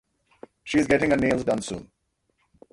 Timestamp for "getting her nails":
0.87-1.43